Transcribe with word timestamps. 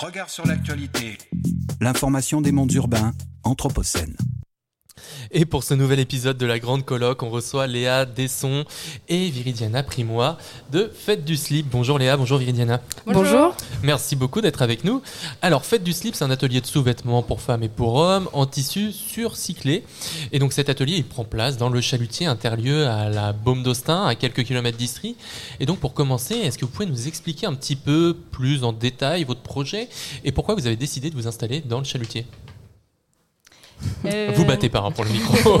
Regard 0.00 0.30
sur 0.30 0.46
l'actualité. 0.46 1.18
L'information 1.80 2.40
des 2.40 2.52
mondes 2.52 2.72
urbains, 2.72 3.14
Anthropocène. 3.42 4.16
Et 5.30 5.44
pour 5.44 5.64
ce 5.64 5.74
nouvel 5.74 5.98
épisode 5.98 6.38
de 6.38 6.46
la 6.46 6.58
Grande 6.58 6.84
Colloque, 6.84 7.22
on 7.22 7.30
reçoit 7.30 7.66
Léa 7.66 8.04
Desson 8.04 8.64
et 9.08 9.30
Viridiana 9.30 9.82
Primois 9.82 10.38
de 10.70 10.90
Fête 10.94 11.24
du 11.24 11.36
Slip. 11.36 11.66
Bonjour 11.70 11.98
Léa, 11.98 12.16
bonjour 12.16 12.38
Viridiana. 12.38 12.80
Bonjour. 13.06 13.54
Merci 13.82 14.16
beaucoup 14.16 14.40
d'être 14.40 14.62
avec 14.62 14.84
nous. 14.84 15.02
Alors, 15.42 15.64
Fête 15.64 15.82
du 15.82 15.92
Slip, 15.92 16.14
c'est 16.14 16.24
un 16.24 16.30
atelier 16.30 16.60
de 16.60 16.66
sous-vêtements 16.66 17.22
pour 17.22 17.40
femmes 17.40 17.62
et 17.62 17.68
pour 17.68 17.94
hommes 17.94 18.28
en 18.32 18.46
tissu 18.46 18.92
surcyclé. 18.92 19.84
Et 20.32 20.38
donc 20.38 20.52
cet 20.52 20.68
atelier, 20.68 20.96
il 20.96 21.04
prend 21.04 21.24
place 21.24 21.56
dans 21.56 21.68
le 21.68 21.80
chalutier 21.80 22.26
interlieu 22.26 22.86
à 22.86 23.08
la 23.08 23.32
Baume 23.32 23.62
d'Austin, 23.62 24.06
à 24.06 24.14
quelques 24.14 24.44
kilomètres 24.44 24.78
d'Istrie. 24.78 25.16
Et 25.60 25.66
donc 25.66 25.78
pour 25.78 25.94
commencer, 25.94 26.34
est-ce 26.34 26.58
que 26.58 26.64
vous 26.64 26.70
pouvez 26.70 26.86
nous 26.86 27.08
expliquer 27.08 27.46
un 27.46 27.54
petit 27.54 27.76
peu 27.76 28.16
plus 28.30 28.64
en 28.64 28.72
détail 28.72 29.24
votre 29.24 29.40
projet 29.40 29.88
et 30.24 30.32
pourquoi 30.32 30.54
vous 30.54 30.66
avez 30.66 30.76
décidé 30.76 31.10
de 31.10 31.14
vous 31.14 31.26
installer 31.26 31.60
dans 31.60 31.78
le 31.78 31.84
chalutier? 31.84 32.26
Euh, 34.06 34.32
Vous 34.34 34.44
battez 34.44 34.68
pas 34.68 34.80
hein, 34.80 34.90
pour 34.90 35.04
le 35.04 35.10
micro. 35.10 35.60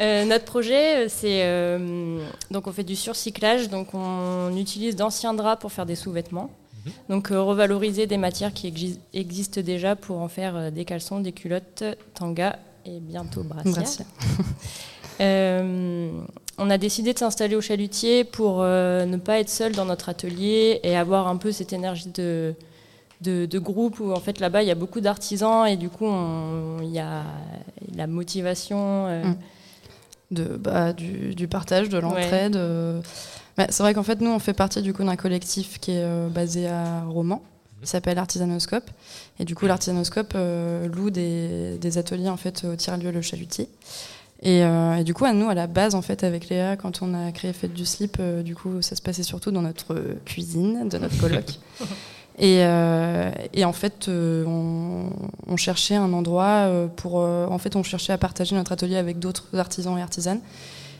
euh, 0.00 0.24
notre 0.24 0.44
projet, 0.44 1.04
euh, 1.04 1.06
c'est 1.08 1.42
euh, 1.42 2.18
donc 2.50 2.66
on 2.66 2.72
fait 2.72 2.84
du 2.84 2.96
surcyclage, 2.96 3.68
donc 3.68 3.94
on 3.94 4.54
utilise 4.56 4.96
d'anciens 4.96 5.34
draps 5.34 5.60
pour 5.60 5.72
faire 5.72 5.86
des 5.86 5.94
sous-vêtements. 5.96 6.50
Mhm. 6.84 6.92
Donc 7.08 7.30
euh, 7.30 7.40
revaloriser 7.42 8.06
des 8.06 8.16
matières 8.16 8.52
qui 8.52 8.68
exi- 8.70 8.98
existent 9.14 9.60
déjà 9.60 9.96
pour 9.96 10.20
en 10.20 10.28
faire 10.28 10.56
euh, 10.56 10.70
des 10.70 10.84
caleçons, 10.84 11.20
des 11.20 11.32
culottes, 11.32 11.84
tanga 12.14 12.58
et 12.86 12.98
bientôt 13.00 13.42
brassières. 13.42 13.74
Brassière. 13.74 14.06
Euh, 15.20 16.10
on 16.58 16.70
a 16.70 16.78
décidé 16.78 17.12
de 17.12 17.18
s'installer 17.18 17.56
au 17.56 17.60
chalutier 17.60 18.22
pour 18.22 18.58
euh, 18.62 19.04
ne 19.04 19.16
pas 19.16 19.40
être 19.40 19.48
seul 19.48 19.72
dans 19.72 19.84
notre 19.84 20.08
atelier 20.08 20.78
et 20.84 20.96
avoir 20.96 21.26
un 21.26 21.36
peu 21.36 21.50
cette 21.50 21.72
énergie 21.72 22.08
de, 22.14 22.54
de, 23.20 23.46
de 23.46 23.58
groupe 23.58 24.00
où 24.00 24.12
en 24.12 24.20
fait 24.20 24.38
là-bas 24.40 24.62
il 24.62 24.68
y 24.68 24.70
a 24.70 24.74
beaucoup 24.76 25.00
d'artisans 25.00 25.66
et 25.66 25.76
du 25.76 25.88
coup 25.88 26.06
il 26.82 26.90
y 26.90 26.98
a 27.00 27.24
la 27.96 28.06
motivation. 28.06 29.06
euh, 29.08 29.24
Mm. 29.24 29.36
de, 30.30 30.44
bah, 30.56 30.92
du, 30.92 31.34
du 31.34 31.48
partage, 31.48 31.88
de 31.88 31.98
l'entraide. 31.98 32.54
euh. 32.56 33.00
Bah, 33.56 33.66
c'est 33.70 33.82
vrai 33.82 33.94
qu'en 33.94 34.02
fait, 34.02 34.20
nous, 34.20 34.30
on 34.30 34.38
fait 34.38 34.52
partie 34.52 34.82
du 34.82 34.92
coup 34.92 35.02
d'un 35.02 35.16
collectif 35.16 35.80
qui 35.80 35.92
est 35.92 36.02
euh, 36.04 36.28
basé 36.28 36.68
à 36.68 37.02
Romans, 37.04 37.42
qui 37.82 37.88
s'appelle 37.88 38.18
Artisanoscope. 38.18 38.88
Et 39.40 39.44
du 39.46 39.54
coup, 39.54 39.66
l'Artisanoscope 39.66 40.34
euh, 40.36 40.86
loue 40.86 41.08
des, 41.10 41.78
des 41.78 41.96
ateliers 41.98 42.28
en 42.28 42.36
fait 42.36 42.64
au 42.70 42.76
tiers-lieu 42.76 43.10
Le 43.10 43.22
Chalutier. 43.22 43.68
Et, 44.42 44.62
euh, 44.62 44.96
et 44.98 45.02
du 45.02 45.14
coup, 45.14 45.24
à 45.24 45.32
nous, 45.32 45.48
à 45.48 45.54
la 45.54 45.66
base, 45.66 45.94
en 45.96 46.02
fait, 46.02 46.22
avec 46.22 46.50
Léa, 46.50 46.76
quand 46.76 47.00
on 47.02 47.14
a 47.14 47.32
créé 47.32 47.52
Fête 47.52 47.72
du 47.72 47.84
Slip, 47.86 48.18
euh, 48.20 48.42
du 48.42 48.54
coup, 48.54 48.80
ça 48.82 48.94
se 48.94 49.02
passait 49.02 49.24
surtout 49.24 49.50
dans 49.50 49.62
notre 49.62 49.96
cuisine, 50.26 50.88
de 50.88 50.98
notre 50.98 51.18
coloc. 51.18 51.46
Et, 52.38 52.60
euh, 52.62 53.30
et 53.52 53.64
en 53.64 53.72
fait, 53.72 54.06
euh, 54.08 54.44
on, 54.46 55.56
cherchait 55.56 55.96
un 55.96 56.12
endroit 56.12 56.66
euh, 56.66 56.86
pour. 56.86 57.16
en 57.16 57.58
fait, 57.58 57.74
on 57.74 57.82
cherchait 57.82 58.12
à 58.12 58.18
partager 58.18 58.54
notre 58.54 58.72
atelier 58.72 58.96
avec 58.96 59.18
d'autres 59.18 59.48
artisans 59.56 59.98
et 59.98 60.02
artisanes. 60.02 60.40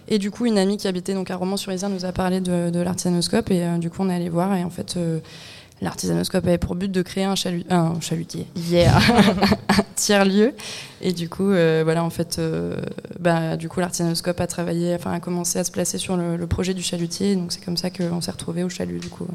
Et 0.09 0.19
du 0.19 0.31
coup, 0.31 0.47
une 0.47 0.59
amie 0.59 0.79
qui 0.79 0.89
habitait 0.89 1.15
donc 1.15 1.31
à 1.31 1.37
Romans-sur-Isère 1.37 1.91
nous 1.91 2.05
a 2.05 2.13
parlé 2.13 2.41
de, 2.41 2.71
de 2.71 2.81
l'artisanoscope. 2.81 3.51
Et 3.51 3.65
du 3.79 3.91
coup, 3.91 4.03
on 4.03 4.11
est 4.11 4.15
allé 4.15 4.31
voir. 4.31 4.55
Et 4.57 4.65
en 4.65 4.71
fait, 4.71 4.99
l'artisanoscope 5.81 6.47
avait 6.47 6.59
pour 6.59 6.75
but 6.75 6.91
de 6.91 7.03
créer 7.03 7.25
un, 7.25 7.35
un 7.71 8.01
chalutier. 8.01 8.47
Yeah 8.57 8.99
Un 9.69 9.85
tiers-lieu. 9.95 10.55
Et 11.03 11.13
du 11.13 11.29
coup, 11.29 11.51
voilà, 11.51 12.03
en 12.03 12.11
fait, 12.11 12.41
bah, 13.21 13.57
du 13.57 13.69
coup, 13.69 13.81
l'artisanoscope 13.81 14.41
a 14.41 15.21
commencé 15.21 15.59
à 15.59 15.65
se 15.65 15.71
placer 15.71 15.99
sur 15.99 16.17
le, 16.17 16.37
le 16.37 16.47
projet 16.47 16.73
du 16.73 16.83
chalutier. 16.83 17.37
Donc, 17.37 17.53
c'est 17.53 17.63
comme 17.63 17.77
ça 17.77 17.91
qu'on 17.91 18.23
s'est 18.23 18.33
retrouvé 18.33 18.65
au 18.65 18.71
chalut, 18.71 18.99
du 18.99 19.11
coup. 19.11 19.29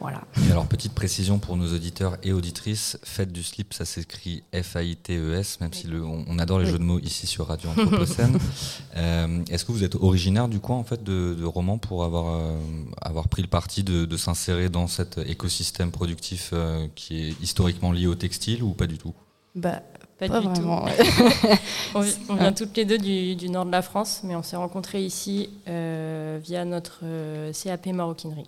Voilà. 0.00 0.22
Et 0.48 0.50
alors, 0.50 0.66
petite 0.66 0.94
précision 0.94 1.38
pour 1.38 1.56
nos 1.58 1.74
auditeurs 1.74 2.16
et 2.22 2.32
auditrices, 2.32 2.98
Fête 3.04 3.32
du 3.32 3.42
slip, 3.42 3.74
ça 3.74 3.84
s'écrit 3.84 4.42
F-A-I-T-E-S, 4.54 5.60
même 5.60 5.72
si 5.74 5.86
le, 5.86 6.02
on, 6.04 6.24
on 6.26 6.38
adore 6.38 6.58
les 6.58 6.64
Oui. 6.66 6.70
jeux 6.72 6.78
de 6.78 6.84
mots 6.84 6.98
ici 7.00 7.26
sur 7.26 7.46
Radio 7.48 7.70
Anthropocène. 7.70 8.38
Euh, 8.96 9.44
Est-ce 9.50 9.64
que 9.64 9.70
vous 9.72 9.84
êtes 9.84 9.94
originaire 9.94 10.48
du 10.48 10.58
coin 10.58 10.76
en 10.76 10.82
fait 10.84 11.02
de, 11.04 11.34
de 11.38 11.44
Romans 11.44 11.78
pour 11.78 12.02
avoir, 12.02 12.34
euh, 12.36 12.58
avoir 13.00 13.28
pris 13.28 13.40
le 13.42 13.46
parti 13.48 13.84
de, 13.84 14.04
de 14.04 14.16
s'insérer 14.16 14.68
dans 14.68 14.88
cet 14.88 15.18
écosystème 15.18 15.90
productif 15.92 16.50
euh, 16.52 16.88
qui 16.96 17.28
est 17.28 17.40
historiquement 17.40 17.92
lié 17.92 18.06
au 18.08 18.16
textile 18.16 18.62
ou 18.64 18.70
pas 18.72 18.86
du 18.88 18.98
tout? 18.98 19.14
Bah, 19.54 19.82
pas, 20.28 20.34
pas 20.34 20.40
du 20.40 20.48
vraiment. 20.48 20.84
tout. 20.86 20.92
On, 21.94 22.00
vi- 22.00 22.16
on 22.28 22.34
vient 22.34 22.52
toutes 22.52 22.76
les 22.76 22.84
deux 22.84 22.98
du, 22.98 23.34
du 23.34 23.48
nord 23.48 23.64
de 23.66 23.72
la 23.72 23.82
France, 23.82 24.20
mais 24.22 24.36
on 24.36 24.42
s'est 24.44 24.54
rencontrés 24.56 25.02
ici 25.04 25.48
euh, 25.68 26.38
via 26.42 26.64
notre 26.64 27.00
euh, 27.02 27.52
CAP 27.52 27.86
maroquinerie. 27.86 28.44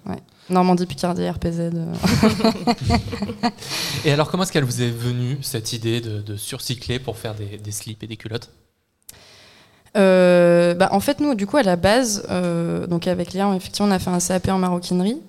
Normandie, 0.48 0.86
Picardie, 0.86 1.28
RPZ. 1.28 1.58
euh. 1.74 1.92
Et 4.04 4.12
alors, 4.12 4.30
comment 4.30 4.42
est-ce 4.44 4.52
qu'elle 4.52 4.64
vous 4.64 4.82
est 4.82 4.90
venue, 4.90 5.38
cette 5.42 5.72
idée 5.72 6.00
de, 6.00 6.20
de 6.20 6.36
surcycler 6.36 6.98
pour 6.98 7.16
faire 7.18 7.34
des, 7.34 7.58
des 7.58 7.72
slips 7.72 8.02
et 8.02 8.06
des 8.06 8.16
culottes? 8.16 8.50
Euh, 9.96 10.74
bah, 10.74 10.88
en 10.92 11.00
fait, 11.00 11.20
nous, 11.20 11.34
du 11.34 11.46
coup, 11.46 11.56
à 11.58 11.62
la 11.62 11.76
base, 11.76 12.26
euh, 12.30 12.86
donc 12.86 13.06
avec 13.06 13.32
Léa, 13.32 13.54
effectivement, 13.54 13.88
on 13.88 13.92
a 13.92 13.98
fait 13.98 14.10
un 14.10 14.18
CAP 14.20 14.48
en 14.48 14.58
maroquinerie. 14.58 15.20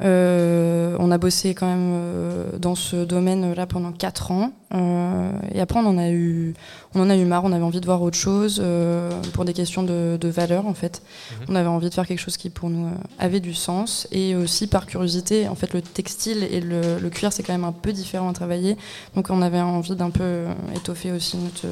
Euh, 0.00 0.96
on 1.00 1.10
a 1.10 1.18
bossé 1.18 1.54
quand 1.54 1.66
même 1.66 1.92
euh, 1.92 2.58
dans 2.58 2.74
ce 2.74 3.04
domaine-là 3.04 3.66
pendant 3.66 3.92
4 3.92 4.30
ans. 4.30 4.52
Euh, 4.74 5.30
et 5.52 5.60
après, 5.60 5.80
on 5.80 5.86
en 5.86 5.98
a 5.98 6.10
eu, 6.10 6.54
on 6.94 7.00
en 7.00 7.10
a 7.10 7.16
eu 7.16 7.24
marre. 7.24 7.44
On 7.44 7.52
avait 7.52 7.64
envie 7.64 7.80
de 7.80 7.86
voir 7.86 8.02
autre 8.02 8.16
chose 8.16 8.60
euh, 8.62 9.10
pour 9.32 9.44
des 9.44 9.52
questions 9.52 9.82
de, 9.82 10.16
de 10.20 10.28
valeur, 10.28 10.66
en 10.66 10.74
fait. 10.74 11.02
Mhm. 11.30 11.46
On 11.48 11.54
avait 11.56 11.68
envie 11.68 11.88
de 11.88 11.94
faire 11.94 12.06
quelque 12.06 12.20
chose 12.20 12.36
qui, 12.36 12.50
pour 12.50 12.70
nous, 12.70 12.86
euh, 12.86 12.90
avait 13.18 13.40
du 13.40 13.54
sens. 13.54 14.06
Et 14.12 14.36
aussi, 14.36 14.66
par 14.66 14.86
curiosité, 14.86 15.48
en 15.48 15.54
fait, 15.54 15.72
le 15.72 15.82
textile 15.82 16.44
et 16.44 16.60
le, 16.60 16.98
le 17.00 17.10
cuir, 17.10 17.32
c'est 17.32 17.42
quand 17.42 17.52
même 17.52 17.64
un 17.64 17.72
peu 17.72 17.92
différent 17.92 18.28
à 18.30 18.32
travailler. 18.32 18.76
Donc, 19.16 19.30
on 19.30 19.42
avait 19.42 19.60
envie 19.60 19.96
d'un 19.96 20.10
peu 20.10 20.22
euh, 20.22 20.52
étoffer 20.76 21.12
aussi 21.12 21.36
notre 21.38 21.66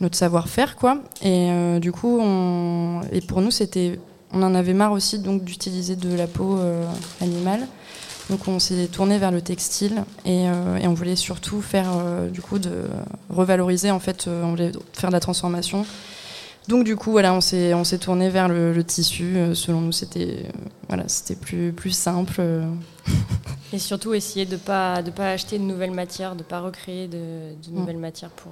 notre 0.00 0.16
savoir-faire 0.16 0.76
quoi 0.76 0.98
et 1.22 1.50
euh, 1.50 1.78
du 1.78 1.92
coup 1.92 2.18
on 2.20 3.02
et 3.12 3.20
pour 3.20 3.42
nous 3.42 3.50
c'était 3.50 4.00
on 4.32 4.42
en 4.42 4.54
avait 4.54 4.74
marre 4.74 4.92
aussi 4.92 5.18
donc 5.18 5.44
d'utiliser 5.44 5.96
de 5.96 6.14
la 6.14 6.26
peau 6.26 6.58
euh, 6.58 6.84
animale 7.20 7.66
donc 8.28 8.46
on 8.46 8.60
s'est 8.60 8.86
tourné 8.86 9.18
vers 9.18 9.32
le 9.32 9.40
textile 9.42 10.04
et, 10.24 10.48
euh, 10.48 10.76
et 10.76 10.86
on 10.86 10.94
voulait 10.94 11.16
surtout 11.16 11.60
faire 11.60 11.88
euh, 11.96 12.28
du 12.28 12.40
coup 12.40 12.58
de 12.60 12.84
revaloriser 13.28 13.90
en 13.90 13.98
fait 13.98 14.28
euh, 14.28 14.44
on 14.44 14.50
voulait 14.50 14.70
faire 14.92 15.10
de 15.10 15.14
la 15.14 15.20
transformation 15.20 15.84
donc 16.68 16.84
du 16.84 16.94
coup 16.94 17.10
voilà 17.10 17.34
on 17.34 17.40
s'est 17.40 17.74
on 17.74 17.82
s'est 17.82 17.98
tourné 17.98 18.28
vers 18.30 18.46
le, 18.48 18.72
le 18.72 18.84
tissu 18.84 19.36
selon 19.54 19.80
nous 19.80 19.92
c'était 19.92 20.44
voilà 20.88 21.04
c'était 21.08 21.34
plus 21.34 21.72
plus 21.72 21.90
simple. 21.90 22.40
Et 23.72 23.78
surtout 23.78 24.14
essayer 24.14 24.46
de 24.46 24.52
ne 24.52 24.56
pas, 24.58 25.00
de 25.02 25.10
pas 25.10 25.30
acheter 25.30 25.56
de 25.58 25.62
nouvelles 25.64 25.92
matières, 25.92 26.32
de 26.34 26.40
ne 26.40 26.48
pas 26.48 26.60
recréer 26.60 27.06
de, 27.08 27.16
de 27.16 27.70
Mm. 27.70 27.74
nouvelles 27.78 27.98
matières 27.98 28.30
pour 28.30 28.50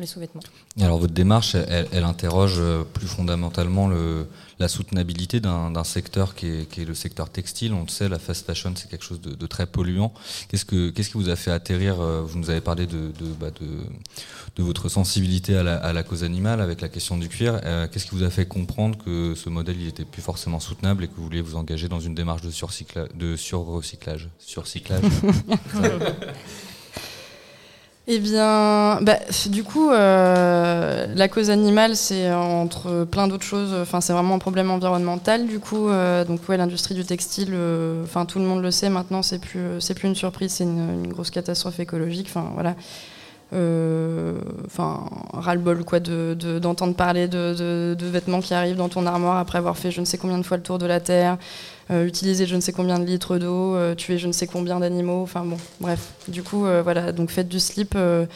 les 0.00 0.06
sous-vêtements. 0.06 0.42
Alors 0.80 0.98
votre 0.98 1.14
démarche, 1.14 1.54
elle, 1.54 1.88
elle 1.92 2.04
interroge 2.04 2.56
euh, 2.58 2.84
plus 2.84 3.06
fondamentalement 3.06 3.88
le, 3.88 4.26
la 4.58 4.68
soutenabilité 4.68 5.40
d'un 5.40 5.84
secteur 5.84 6.34
qui 6.34 6.46
est, 6.46 6.68
qui 6.70 6.82
est 6.82 6.84
le 6.84 6.94
secteur 6.94 7.30
textile. 7.30 7.72
On 7.72 7.82
le 7.82 7.88
sait, 7.88 8.08
la 8.08 8.18
fast 8.18 8.46
fashion, 8.46 8.72
c'est 8.76 8.88
quelque 8.90 9.04
chose 9.04 9.20
de, 9.20 9.34
de 9.34 9.46
très 9.46 9.66
polluant. 9.66 10.12
Qu'est-ce 10.48 10.64
que 10.64 10.90
qu'est-ce 10.90 11.10
qui 11.10 11.18
vous 11.18 11.28
a 11.28 11.36
fait 11.36 11.50
atterrir 11.50 12.00
euh, 12.00 12.22
Vous 12.24 12.38
nous 12.38 12.50
avez 12.50 12.60
parlé 12.60 12.86
de, 12.86 13.12
de, 13.18 13.26
bah, 13.38 13.50
de, 13.50 13.66
de 14.56 14.62
votre 14.62 14.88
sensibilité 14.88 15.56
à 15.56 15.62
la, 15.62 15.76
à 15.76 15.92
la 15.92 16.02
cause 16.02 16.24
animale 16.24 16.60
avec 16.60 16.80
la 16.80 16.88
question 16.88 17.16
du 17.16 17.28
cuir. 17.28 17.60
Euh, 17.64 17.86
Qu'est-ce 17.90 18.06
qui 18.06 18.14
vous 18.14 18.24
a 18.24 18.30
fait 18.30 18.46
comprendre 18.46 18.98
que 18.98 19.34
ce 19.34 19.48
modèle 19.48 19.80
il 19.80 19.88
était 19.88 20.04
plus 20.04 20.22
forcément 20.22 20.60
soutenable 20.60 21.04
et 21.04 21.08
que 21.08 21.14
vous 21.16 21.24
vouliez 21.24 21.40
vous 21.42 21.56
engager 21.56 21.88
dans 21.88 22.00
une 22.00 22.14
démarche 22.14 22.42
de 22.42 22.50
surrecyclage? 23.36 24.28
Surcyclage 24.38 25.02
Eh 28.10 28.20
bien, 28.20 29.00
bah, 29.02 29.18
du 29.50 29.64
coup, 29.64 29.90
euh, 29.90 31.06
la 31.14 31.28
cause 31.28 31.50
animale, 31.50 31.94
c'est 31.94 32.26
euh, 32.26 32.36
entre 32.38 33.04
plein 33.04 33.28
d'autres 33.28 33.44
choses. 33.44 33.74
Enfin, 33.74 34.00
c'est 34.00 34.14
vraiment 34.14 34.36
un 34.36 34.38
problème 34.38 34.70
environnemental. 34.70 35.46
Du 35.46 35.58
coup, 35.60 35.90
euh, 35.90 36.24
donc 36.24 36.40
ouais, 36.48 36.56
l'industrie 36.56 36.94
du 36.94 37.04
textile, 37.04 37.50
euh, 37.52 38.02
enfin 38.04 38.24
tout 38.24 38.38
le 38.38 38.46
monde 38.46 38.62
le 38.62 38.70
sait 38.70 38.88
maintenant. 38.88 39.20
C'est 39.22 39.38
plus, 39.38 39.78
c'est 39.80 39.92
plus 39.92 40.08
une 40.08 40.14
surprise. 40.14 40.52
C'est 40.52 40.64
une, 40.64 41.04
une 41.04 41.12
grosse 41.12 41.30
catastrophe 41.30 41.80
écologique. 41.80 42.28
Enfin 42.30 42.50
voilà. 42.54 42.76
Euh, 43.52 44.38
Enfin, 44.66 45.08
ras-le-bol 45.32 45.82
quoi, 45.84 45.98
de- 46.00 46.36
de- 46.38 46.58
d'entendre 46.58 46.94
parler 46.94 47.26
de, 47.28 47.54
de- 47.54 47.96
de 47.98 48.06
vêtements 48.06 48.40
qui 48.40 48.52
arrivent 48.52 48.76
dans 48.76 48.90
ton 48.90 49.06
armoire 49.06 49.38
après 49.38 49.56
avoir 49.58 49.76
fait 49.78 49.90
je 49.90 50.00
ne 50.00 50.04
sais 50.04 50.18
combien 50.18 50.36
de 50.38 50.42
fois 50.42 50.58
le 50.58 50.62
tour 50.62 50.78
de 50.78 50.84
la 50.86 51.00
terre, 51.00 51.38
euh, 51.90 52.04
utiliser 52.06 52.44
je 52.46 52.54
ne 52.54 52.60
sais 52.60 52.72
combien 52.72 52.98
de 52.98 53.04
litres 53.06 53.38
d'eau, 53.38 53.74
euh, 53.74 53.94
tuer 53.94 54.18
je 54.18 54.26
ne 54.26 54.32
sais 54.32 54.46
combien 54.46 54.78
d'animaux. 54.80 55.22
Enfin 55.22 55.44
bon, 55.46 55.56
bref. 55.80 56.12
Du 56.28 56.42
coup, 56.42 56.66
euh, 56.66 56.82
voilà. 56.82 57.12
Donc 57.12 57.30
faites 57.30 57.48
du 57.48 57.58
slip. 57.60 57.94
euh, 57.96 58.26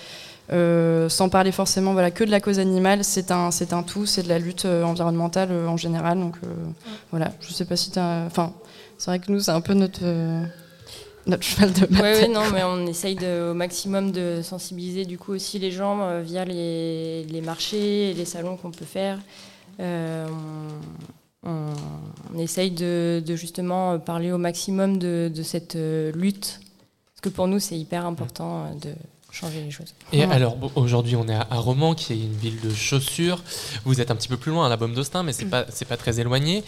euh, 0.52 1.08
sans 1.08 1.28
parler 1.28 1.52
forcément 1.52 1.92
voilà, 1.92 2.10
que 2.10 2.24
de 2.24 2.30
la 2.30 2.40
cause 2.40 2.58
animale, 2.58 3.04
c'est 3.04 3.30
un, 3.30 3.50
c'est 3.50 3.72
un 3.72 3.82
tout, 3.82 4.06
c'est 4.06 4.22
de 4.24 4.28
la 4.28 4.38
lutte 4.38 4.64
euh, 4.64 4.82
environnementale 4.82 5.48
euh, 5.50 5.66
en 5.68 5.76
général. 5.76 6.18
Donc 6.18 6.34
euh, 6.44 6.48
voilà, 7.10 7.32
je 7.40 7.52
sais 7.52 7.64
pas 7.64 7.76
si 7.76 7.90
tu 7.90 7.98
Enfin, 8.00 8.52
c'est 8.98 9.10
vrai 9.10 9.18
que 9.20 9.30
nous, 9.30 9.40
c'est 9.40 9.50
un 9.52 9.60
peu 9.60 9.72
notre, 9.74 10.00
euh, 10.02 10.42
notre 11.26 11.42
cheval 11.42 11.72
de 11.72 11.86
Oui, 11.90 12.28
non, 12.28 12.50
mais 12.52 12.64
on 12.64 12.86
essaye 12.86 13.14
de, 13.14 13.50
au 13.50 13.54
maximum 13.54 14.10
de 14.10 14.40
sensibiliser 14.42 15.04
du 15.04 15.18
coup 15.18 15.32
aussi 15.32 15.58
les 15.58 15.70
gens 15.70 16.02
euh, 16.02 16.22
via 16.22 16.44
les, 16.44 17.24
les 17.24 17.40
marchés 17.40 18.10
et 18.10 18.14
les 18.14 18.24
salons 18.24 18.56
qu'on 18.56 18.70
peut 18.70 18.84
faire. 18.84 19.18
Euh, 19.80 20.26
on, 21.44 22.38
essaye 22.38 22.70
de, 22.70 23.22
de 23.24 23.36
justement 23.36 23.98
parler 23.98 24.32
au 24.32 24.38
maximum 24.38 24.98
de, 24.98 25.30
de 25.34 25.42
cette 25.42 25.76
euh, 25.76 26.12
lutte. 26.12 26.60
que 27.20 27.28
pour 27.28 27.46
nous, 27.46 27.58
c'est 27.58 27.78
hyper 27.78 28.06
important 28.06 28.74
de 28.80 28.94
changer 29.32 29.62
les 29.62 29.70
choses. 29.70 29.94
Et 30.12 30.22
alors, 30.24 30.56
aujourd'hui, 30.76 31.16
on 31.16 31.26
est 31.26 31.34
à, 31.34 31.46
Romans, 31.56 31.94
qui 31.94 32.12
est 32.12 32.16
une 32.16 32.36
ville 32.36 32.60
de 32.60 32.70
chaussures. 32.70 33.42
Vous 33.84 34.00
êtes 34.00 34.10
un 34.10 34.14
petit 34.14 34.28
peu 34.28 34.36
plus 34.36 34.52
loin 34.52 34.66
à 34.66 34.68
la 34.68 34.76
Baume 34.76 34.94
d'Austin, 34.94 35.22
mais 35.22 35.32
c'est 35.32 35.46
pas, 35.46 35.64
c'est 35.70 35.86
pas 35.86 35.96
très 35.96 36.20
éloigné. 36.20 36.62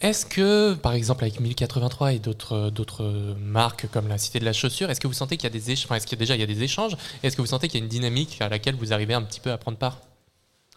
Est-ce 0.00 0.26
que, 0.26 0.74
par 0.74 0.92
exemple, 0.92 1.24
avec 1.24 1.40
1083 1.40 2.12
et 2.12 2.18
d'autres, 2.18 2.70
d'autres 2.70 3.36
marques 3.40 3.86
comme 3.92 4.08
la 4.08 4.18
Cité 4.18 4.40
de 4.40 4.44
la 4.44 4.52
Chaussure, 4.52 4.90
est-ce 4.90 5.00
que 5.00 5.06
vous 5.06 5.14
sentez 5.14 5.36
qu'il 5.36 5.44
y 5.44 5.46
a 5.46 5.58
des 5.58 5.70
échanges, 5.70 5.96
est-ce 5.96 6.06
qu'il 6.06 6.18
y 6.18 6.20
a 6.20 6.22
déjà 6.22 6.34
il 6.34 6.40
y 6.40 6.44
a 6.44 6.46
des 6.46 6.62
échanges? 6.62 6.96
Est-ce 7.22 7.36
que 7.36 7.42
vous 7.42 7.48
sentez 7.48 7.68
qu'il 7.68 7.78
y 7.78 7.82
a 7.82 7.84
une 7.84 7.90
dynamique 7.90 8.38
à 8.40 8.48
laquelle 8.48 8.74
vous 8.74 8.92
arrivez 8.92 9.14
un 9.14 9.22
petit 9.22 9.40
peu 9.40 9.52
à 9.52 9.56
prendre 9.56 9.78
part? 9.78 10.00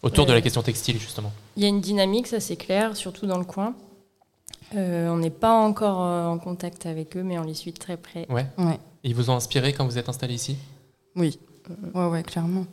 Autour 0.04 0.28
de 0.28 0.34
la 0.34 0.42
question 0.42 0.62
textile, 0.62 1.00
justement. 1.00 1.34
Il 1.56 1.64
y 1.64 1.66
a 1.66 1.69
une 1.69 1.81
dynamique, 1.81 2.28
ça 2.28 2.40
c'est 2.40 2.56
clair, 2.56 2.96
surtout 2.96 3.25
dans 3.25 3.40
le 3.40 3.46
coin. 3.46 3.74
Euh, 4.75 5.10
on 5.10 5.18
n'est 5.18 5.30
pas 5.30 5.54
encore 5.54 6.02
euh, 6.02 6.25
en 6.28 6.38
contact 6.38 6.86
avec 6.86 7.18
eux, 7.18 7.24
mais 7.24 7.40
on 7.40 7.44
les 7.44 7.54
suit 7.54 7.72
de 7.72 7.80
très 7.80 7.98
près. 7.98 8.28
Ouais. 8.30 8.46
ouais. 8.58 8.80
ils 9.04 9.16
vous 9.16 9.30
ont 9.30 9.36
inspiré 9.36 9.74
quand 9.74 9.86
vous 9.86 9.98
êtes 9.98 10.10
installé 10.10 10.36
ici? 10.36 10.58
Oui, 11.18 11.40
ouais, 11.94 12.06
ouais, 12.06 12.24
clairement. 12.24 12.66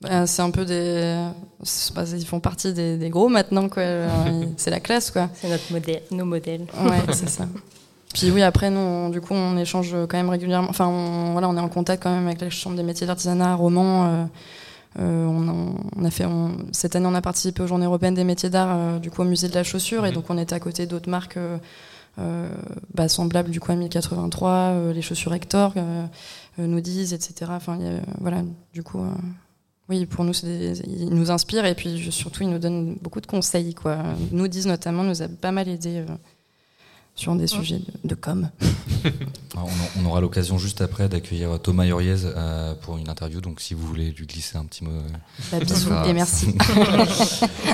Bah, 0.00 0.26
c'est 0.26 0.42
un 0.42 0.50
peu 0.50 0.64
des. 0.64 1.26
ils 1.62 2.26
font 2.26 2.40
partie 2.40 2.72
des, 2.72 3.08
gros 3.08 3.28
maintenant, 3.28 3.68
quoi. 3.68 3.82
c'est 4.56 4.70
la 4.70 4.80
classe, 4.80 5.10
quoi. 5.10 5.28
C'est 5.34 5.48
notre 5.48 5.72
modèle, 5.72 6.02
nos 6.10 6.24
modèles. 6.24 6.66
Ouais, 6.84 7.02
c'est 7.12 7.28
ça. 7.28 7.46
Puis 8.14 8.30
oui, 8.30 8.42
après, 8.42 8.70
nous, 8.70 9.10
du 9.10 9.20
coup, 9.20 9.34
on 9.34 9.56
échange 9.56 9.94
quand 10.08 10.16
même 10.16 10.30
régulièrement. 10.30 10.70
Enfin, 10.70 10.86
on, 10.86 11.32
voilà, 11.32 11.48
on 11.48 11.56
est 11.56 11.60
en 11.60 11.68
contact 11.68 12.02
quand 12.02 12.12
même 12.12 12.26
avec 12.26 12.40
la 12.40 12.50
Chambre 12.50 12.76
des 12.76 12.82
métiers 12.82 13.06
d'artisanat 13.06 13.52
à 13.52 13.54
Romans. 13.54 14.06
Euh, 14.06 14.24
euh, 15.00 15.26
on, 15.26 16.04
a 16.04 16.10
fait, 16.10 16.24
cette 16.72 16.96
année, 16.96 17.06
on 17.06 17.14
a 17.14 17.20
participé 17.20 17.62
aux 17.62 17.66
Journées 17.66 17.84
européennes 17.84 18.14
des 18.14 18.24
métiers 18.24 18.50
d'art, 18.50 18.70
euh, 18.70 18.98
du 18.98 19.10
coup, 19.10 19.22
au 19.22 19.26
musée 19.26 19.48
de 19.48 19.54
la 19.54 19.62
chaussure, 19.62 20.06
et 20.06 20.08
mhm. 20.08 20.14
donc 20.14 20.24
on 20.30 20.38
était 20.38 20.54
à 20.54 20.60
côté 20.60 20.86
d'autres 20.86 21.10
marques 21.10 21.38
bah, 22.94 23.08
semblables, 23.08 23.50
du 23.50 23.60
coup, 23.60 23.70
à 23.70 23.76
1083, 23.76 24.92
les 24.92 25.02
chaussures 25.02 25.32
Hector. 25.34 25.74
Euh, 26.58 26.66
nous 26.66 26.80
disent, 26.80 27.12
etc. 27.12 27.50
Enfin, 27.54 27.78
voilà, 28.20 28.42
du 28.72 28.82
coup, 28.82 29.00
euh, 29.00 29.10
oui, 29.88 30.06
pour 30.06 30.24
nous, 30.24 30.32
ils 30.42 31.08
nous 31.10 31.30
inspirent 31.30 31.66
et 31.66 31.74
puis 31.74 32.10
surtout, 32.10 32.42
ils 32.42 32.50
nous 32.50 32.58
donnent 32.58 32.96
beaucoup 33.00 33.20
de 33.20 33.26
conseils. 33.26 33.74
Quoi. 33.74 33.98
Nous 34.32 34.48
disent 34.48 34.66
notamment, 34.66 35.04
nous 35.04 35.22
a 35.22 35.28
pas 35.28 35.52
mal 35.52 35.68
aidé 35.68 35.98
euh, 35.98 36.06
sur 37.14 37.34
des 37.36 37.46
sujets 37.46 37.80
de, 38.02 38.14
com. 38.14 38.50
on, 39.96 40.04
aura 40.04 40.20
l'occasion 40.20 40.58
juste 40.58 40.80
après 40.80 41.08
d'accueillir 41.08 41.60
Thomas 41.60 41.86
Uriez 41.86 42.16
pour 42.82 42.96
une 42.96 43.08
interview, 43.08 43.40
donc 43.40 43.60
si 43.60 43.74
vous 43.74 43.86
voulez 43.86 44.10
lui 44.10 44.26
glisser 44.26 44.56
un 44.56 44.64
petit 44.64 44.84
mot. 44.84 44.90
Bah, 45.50 45.58
bisous 45.60 45.90
et 46.06 46.12
merci. 46.12 46.54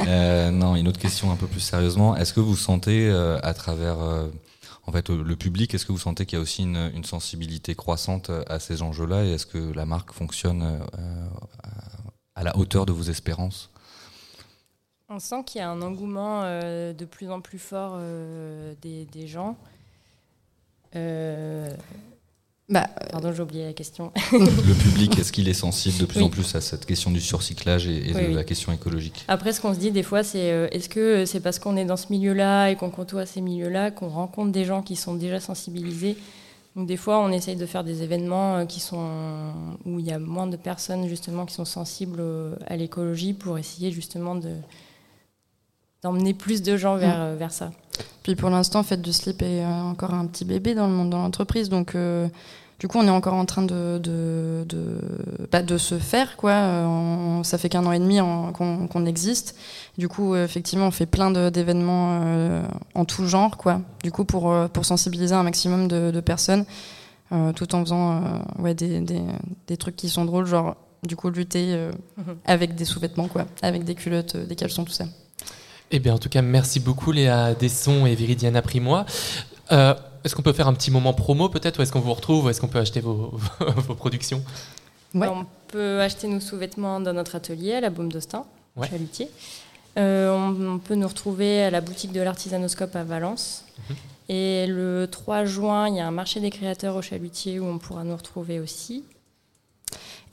non, 0.52 0.76
une 0.76 0.88
autre 0.88 1.00
question 1.00 1.30
un 1.30 1.36
peu 1.36 1.46
plus 1.46 1.60
sérieusement. 1.60 2.16
Est-ce 2.16 2.32
que 2.32 2.40
vous 2.40 2.56
sentez 2.56 3.10
à 3.10 3.54
travers 3.54 3.96
en 4.86 4.92
fait, 4.92 5.08
le 5.08 5.36
public, 5.36 5.74
est-ce 5.74 5.86
que 5.86 5.92
vous 5.92 5.98
sentez 5.98 6.26
qu'il 6.26 6.36
y 6.36 6.38
a 6.38 6.42
aussi 6.42 6.62
une, 6.62 7.04
sensibilité 7.04 7.74
croissante 7.74 8.30
à 8.48 8.58
ces 8.58 8.82
enjeux-là 8.82 9.24
et 9.24 9.32
est-ce 9.32 9.46
que 9.46 9.72
la 9.72 9.86
marque 9.86 10.12
fonctionne 10.12 10.62
euh, 10.62 11.26
à 12.34 12.42
la 12.42 12.56
hauteur 12.56 12.84
de 12.86 12.92
vos 12.92 13.04
espérances? 13.04 13.70
On 15.08 15.18
sent 15.18 15.44
qu'il 15.44 15.60
y 15.60 15.62
a 15.62 15.70
un 15.70 15.80
engouement 15.82 16.42
euh, 16.44 16.92
de 16.92 17.04
plus 17.04 17.30
en 17.30 17.40
plus 17.40 17.58
fort 17.58 17.94
euh, 17.96 18.74
des, 18.82 19.26
gens. 19.26 19.56
Bah, 22.68 22.88
Pardon, 23.10 23.32
j'ai 23.32 23.42
oublié 23.42 23.66
la 23.66 23.72
question. 23.74 24.10
le 24.32 24.82
public, 24.82 25.18
est-ce 25.18 25.32
qu'il 25.32 25.48
est 25.48 25.54
sensible 25.54 25.98
de 25.98 26.06
plus 26.06 26.22
en 26.22 26.30
plus 26.30 26.54
à 26.54 26.62
cette 26.62 26.86
question 26.86 27.10
du 27.10 27.20
surcyclage 27.20 27.86
et, 27.86 28.12
de 28.12 28.34
la 28.34 28.44
question 28.44 28.72
écologique? 28.72 29.24
Après, 29.28 29.52
ce 29.52 29.60
qu'on 29.60 29.74
se 29.74 29.78
dit 29.78 29.90
des 29.90 30.02
fois, 30.02 30.22
c'est 30.22 30.50
euh, 30.50 30.68
est-ce 30.70 30.88
que 30.88 31.26
c'est 31.26 31.40
parce 31.40 31.58
qu'on 31.58 31.76
est 31.76 31.84
dans 31.84 31.98
ce 31.98 32.06
milieu-là 32.10 32.70
et 32.70 32.76
qu'on 32.76 32.90
côtoie 32.90 33.26
ces 33.26 33.42
milieux-là 33.42 33.90
qu'on 33.90 34.08
rencontre 34.08 34.50
des 34.50 34.64
gens 34.64 34.82
qui 34.82 34.96
sont 34.96 35.14
déjà 35.14 35.40
sensibilisés? 35.40 36.16
Donc, 36.74 36.86
des 36.88 36.96
fois, 36.96 37.20
on 37.20 37.30
essaye 37.30 37.56
de 37.56 37.66
faire 37.66 37.84
des 37.84 38.02
événements 38.02 38.56
euh, 38.56 38.64
qui 38.64 38.80
sont, 38.80 39.52
où 39.84 40.00
il 40.00 40.06
y 40.06 40.12
a 40.12 40.18
moins 40.18 40.46
de 40.46 40.56
personnes 40.56 41.06
justement 41.06 41.44
qui 41.44 41.54
sont 41.54 41.66
sensibles 41.66 42.22
à 42.66 42.76
l'écologie 42.76 43.34
pour 43.34 43.58
essayer 43.58 43.90
justement 43.90 44.34
de 44.34 44.50
d'emmener 46.04 46.34
plus 46.34 46.62
de 46.62 46.76
gens 46.76 46.96
vers, 46.96 47.18
mm. 47.18 47.22
euh, 47.22 47.36
vers 47.36 47.52
ça. 47.52 47.72
Puis 48.24 48.36
pour 48.36 48.48
l'instant, 48.48 48.82
Fête 48.82 49.02
du 49.02 49.12
Slip 49.12 49.42
est 49.42 49.64
encore 49.66 50.14
un 50.14 50.26
petit 50.26 50.46
bébé 50.46 50.74
dans 50.74 50.86
le 50.86 50.94
monde 50.94 51.10
de 51.10 51.14
l'entreprise, 51.14 51.68
donc 51.68 51.94
euh, 51.94 52.26
du 52.78 52.88
coup, 52.88 52.96
on 52.98 53.06
est 53.06 53.10
encore 53.10 53.34
en 53.34 53.44
train 53.44 53.60
de, 53.62 53.98
de, 53.98 54.64
de, 54.66 54.98
bah, 55.52 55.62
de 55.62 55.76
se 55.76 55.98
faire. 55.98 56.38
Quoi. 56.38 56.52
Euh, 56.52 57.42
ça 57.42 57.58
fait 57.58 57.68
qu'un 57.68 57.84
an 57.84 57.92
et 57.92 57.98
demi 57.98 58.18
qu'on 58.54 59.06
existe. 59.06 59.56
Du 59.98 60.08
coup, 60.08 60.34
effectivement, 60.36 60.86
on 60.86 60.90
fait 60.90 61.04
plein 61.04 61.30
d'événements 61.50 62.20
euh, 62.22 62.62
en 62.94 63.04
tout 63.04 63.26
genre, 63.26 63.58
quoi. 63.58 63.82
Du 64.02 64.10
coup, 64.10 64.24
pour, 64.24 64.52
pour 64.72 64.86
sensibiliser 64.86 65.34
un 65.34 65.42
maximum 65.42 65.86
de, 65.86 66.20
personnes, 66.20 66.64
tout 67.54 67.74
en 67.74 67.80
faisant 67.84 68.22
ouais, 68.58 68.74
des, 68.74 69.00
des, 69.00 69.20
des, 69.66 69.76
trucs 69.76 69.96
qui 69.96 70.08
sont 70.08 70.24
drôles, 70.24 70.46
genre 70.46 70.76
du 71.02 71.14
coup 71.14 71.28
lutter 71.28 71.76
mhm. 72.16 72.36
avec 72.46 72.74
des 72.74 72.86
sous-vêtements, 72.86 73.28
quoi, 73.28 73.44
avec 73.60 73.84
des 73.84 73.94
culottes, 73.94 74.36
des 74.36 74.56
caleçons, 74.56 74.84
tout 74.84 74.92
ça. 74.92 75.04
Eh 75.96 76.00
bien, 76.00 76.14
en 76.14 76.18
tout 76.18 76.28
cas, 76.28 76.42
merci 76.42 76.80
beaucoup 76.80 77.12
Léa 77.12 77.54
Desson 77.54 78.04
et 78.04 78.16
Viridiana 78.16 78.62
Primois. 78.62 79.06
Euh, 79.70 79.94
est-ce 80.24 80.34
qu'on 80.34 80.42
peut 80.42 80.52
faire 80.52 80.66
un 80.66 80.74
petit 80.74 80.90
moment 80.90 81.12
promo 81.12 81.48
peut-être 81.48 81.78
Où 81.78 81.82
est-ce 81.82 81.92
qu'on 81.92 82.00
vous 82.00 82.14
retrouve 82.14 82.46
Où 82.46 82.48
est-ce 82.48 82.60
qu'on 82.60 82.66
peut 82.66 82.80
acheter 82.80 82.98
vos, 82.98 83.38
vos 83.60 83.94
productions 83.94 84.42
On 85.14 85.46
peut 85.68 86.00
acheter 86.00 86.26
nos 86.26 86.40
sous-vêtements 86.40 86.98
dans 86.98 87.12
notre 87.12 87.36
atelier 87.36 87.74
à 87.74 87.80
la 87.80 87.90
Baume 87.90 88.10
d'Austin, 88.10 88.44
Chalutier. 88.90 89.30
Euh, 89.96 90.36
on, 90.36 90.80
peut 90.80 90.96
nous 90.96 91.06
retrouver 91.06 91.62
à 91.62 91.70
la 91.70 91.80
boutique 91.80 92.10
de 92.10 92.20
l'artisanoscope 92.20 92.96
à 92.96 93.04
Valence. 93.04 93.64
Mhm. 93.88 93.96
Et 94.30 94.66
le 94.66 95.06
3 95.08 95.44
juin, 95.44 95.88
il 95.88 95.94
y 95.94 96.00
a 96.00 96.08
un 96.08 96.10
marché 96.10 96.40
des 96.40 96.50
créateurs 96.50 96.96
au 96.96 97.02
Chalutier 97.02 97.60
où 97.60 97.66
on 97.66 97.78
pourra 97.78 98.02
nous 98.02 98.16
retrouver 98.16 98.58
aussi. 98.58 99.04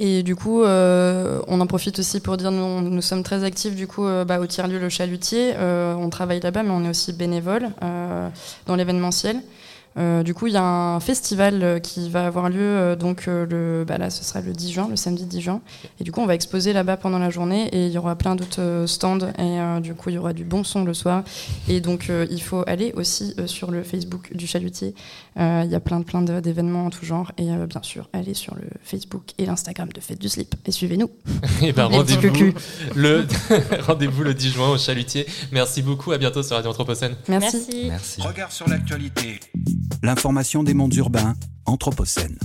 Et 0.04 0.24
du 0.24 0.36
coup, 0.36 0.64
euh, 0.64 1.42
on 1.48 1.62
en 1.62 1.68
profite 1.68 2.00
aussi 2.00 2.22
pour 2.22 2.36
dire, 2.36 2.50
nous, 2.52 2.82
nous 2.82 3.02
sommes 3.04 3.22
très 3.22 3.44
actifs 3.44 3.76
du 3.76 3.86
coup 3.86 4.04
euh, 4.04 4.26
bah, 4.26 4.40
au 4.40 4.48
tiers-lieu 4.48 4.80
Le 4.80 4.90
Chalutier. 4.90 5.54
Euh, 5.56 5.94
on 5.94 6.10
travaille 6.10 6.40
là-bas, 6.40 6.64
mais 6.64 6.72
on 6.72 6.84
est 6.84 6.90
aussi 6.90 7.14
bénévole 7.14 7.70
dans 8.66 8.76
l'événementiel. 8.76 9.42
Euh, 9.98 10.24
du 10.24 10.34
coup, 10.34 10.48
il 10.48 10.54
y 10.54 10.58
a 10.58 10.64
un 10.64 11.00
festival 11.00 11.64
euh, 11.64 11.80
qui 11.80 12.10
va 12.10 12.26
avoir 12.26 12.50
lieu, 12.50 12.60
euh, 12.60 12.96
donc 12.96 13.26
le, 13.26 13.84
bah 13.86 13.98
là, 13.98 14.10
ce 14.10 14.24
sera 14.24 14.42
le 14.42 14.54
10 14.54 14.72
juin, 14.72 14.88
le 14.90 14.96
samedi 14.96 15.26
10 15.26 15.42
juin. 15.42 15.62
Et 16.00 16.04
du 16.04 16.12
coup, 16.12 16.22
on 16.22 16.26
va 16.26 16.36
exposer 16.36 16.74
là-bas 16.74 16.98
pendant 16.98 17.20
la 17.20 17.30
journée 17.30 17.68
et 17.74 17.88
il 17.88 17.92
y 17.92 17.98
aura 17.98 18.16
plein 18.16 18.36
d'autres 18.36 18.86
stands. 18.88 19.20
Et 19.38 19.82
du 19.82 19.94
coup, 19.94 20.10
il 20.10 20.16
y 20.16 20.18
aura 20.18 20.34
du 20.34 20.44
bon 20.44 20.64
son 20.64 20.84
le 20.84 20.94
soir. 20.94 21.24
Et 21.68 21.82
donc, 21.82 22.10
il 22.30 22.42
faut 22.42 22.64
aller 22.68 22.94
aussi 22.96 23.36
sur 23.46 23.72
le 23.72 23.84
Facebook 23.84 24.36
du 24.36 24.48
Chalutier. 24.48 24.94
Il 25.38 25.68
y 25.70 25.76
a 25.76 25.80
plein, 25.80 26.02
plein 26.02 26.22
d'événements 26.22 26.86
en 26.86 26.90
tout 26.90 27.06
genre. 27.06 27.32
Et 27.38 27.46
bien 27.46 27.82
sûr, 27.82 28.10
allez 28.14 28.34
sur 28.34 28.56
le 28.56 28.64
Facebook 28.84 29.24
et 29.38 29.46
l'Instagram 29.46 29.90
de 29.90 30.00
Fête 30.00 30.20
du 30.20 30.30
Slip 30.30 30.56
et 30.66 30.72
suivez-nous. 30.72 31.10
et 31.62 31.68
eh 31.68 31.72
ben, 31.74 31.86
rendez-vous 31.88 32.54
le, 32.96 33.26
rendez 33.82 34.08
le 34.08 34.34
10 34.34 34.50
juin 34.50 34.70
au 34.70 34.78
Chalutier. 34.78 35.26
Merci 35.52 35.82
beaucoup. 35.82 36.12
À 36.12 36.18
bientôt 36.18 36.44
sur 36.44 36.56
Radio 36.56 36.72
Anthropocène. 36.72 37.16
Merci. 37.28 37.88
Merci. 37.88 38.22
Regard 38.22 38.52
sur 38.52 38.68
l'actualité. 38.70 39.40
L'information 40.04 40.64
des 40.64 40.74
mondes 40.74 40.96
urbains, 40.96 41.36
Anthropocène. 41.66 42.38